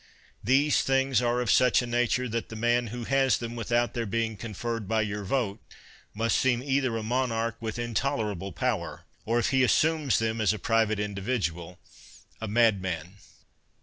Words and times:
These 0.43 0.81
things 0.81 1.21
are 1.21 1.41
of 1.41 1.51
such 1.51 1.77
79 1.77 1.91
THE 1.91 1.99
WORLD'S 1.99 2.15
FAMOUS 2.15 2.17
ORATIONS 2.17 2.17
a 2.17 2.25
nature 2.25 2.29
that 2.29 2.49
the 2.49 2.59
man 2.59 2.87
who 2.87 3.03
has 3.03 3.37
them 3.37 3.55
without 3.55 3.93
their 3.93 4.05
being 4.07 4.35
conferred 4.35 4.87
by 4.87 5.01
your 5.03 5.23
vote, 5.23 5.59
must 6.15 6.39
seem 6.39 6.63
either 6.63 6.97
a 6.97 7.03
monarch 7.03 7.57
with 7.59 7.77
intolerable 7.77 8.51
power, 8.51 9.03
or 9.25 9.37
if 9.37 9.49
he 9.51 9.61
assumes 9.63 10.17
them 10.17 10.41
as 10.41 10.53
a 10.53 10.57
private 10.57 10.99
individual, 10.99 11.77
a 12.41 12.47
mad 12.47 12.81
man. 12.81 13.17